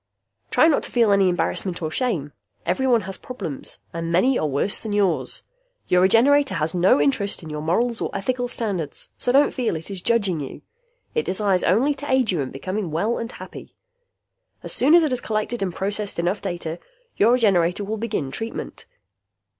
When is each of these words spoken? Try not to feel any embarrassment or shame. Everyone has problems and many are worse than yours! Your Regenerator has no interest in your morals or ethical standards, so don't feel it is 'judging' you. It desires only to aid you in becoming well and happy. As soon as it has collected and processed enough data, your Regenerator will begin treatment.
Try 0.49 0.67
not 0.67 0.81
to 0.81 0.91
feel 0.91 1.11
any 1.11 1.29
embarrassment 1.29 1.79
or 1.79 1.91
shame. 1.91 2.33
Everyone 2.65 3.01
has 3.01 3.19
problems 3.19 3.77
and 3.93 4.11
many 4.11 4.35
are 4.35 4.47
worse 4.47 4.79
than 4.79 4.93
yours! 4.93 5.43
Your 5.89 6.01
Regenerator 6.01 6.55
has 6.55 6.73
no 6.73 6.99
interest 6.99 7.43
in 7.43 7.51
your 7.51 7.61
morals 7.61 8.01
or 8.01 8.09
ethical 8.11 8.47
standards, 8.47 9.09
so 9.15 9.31
don't 9.31 9.53
feel 9.53 9.75
it 9.75 9.91
is 9.91 10.01
'judging' 10.01 10.39
you. 10.39 10.63
It 11.13 11.23
desires 11.25 11.63
only 11.63 11.93
to 11.93 12.11
aid 12.11 12.31
you 12.31 12.41
in 12.41 12.49
becoming 12.49 12.89
well 12.89 13.19
and 13.19 13.31
happy. 13.31 13.75
As 14.63 14.73
soon 14.73 14.95
as 14.95 15.03
it 15.03 15.11
has 15.11 15.21
collected 15.21 15.61
and 15.61 15.71
processed 15.71 16.17
enough 16.17 16.41
data, 16.41 16.79
your 17.17 17.33
Regenerator 17.33 17.83
will 17.83 17.97
begin 17.97 18.31
treatment. 18.31 18.87